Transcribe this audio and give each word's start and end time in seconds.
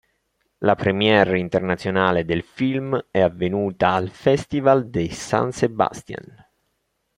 La 0.67 0.75
première 0.75 1.27
internazionale 1.35 2.25
del 2.25 2.41
film 2.41 3.05
è 3.11 3.19
avvenuta 3.19 3.91
al 3.93 4.09
Festival 4.09 4.89
de 4.89 5.11
San 5.11 5.51
Sebastian. 5.51 6.25